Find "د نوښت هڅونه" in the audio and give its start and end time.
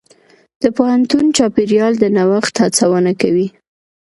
1.99-3.11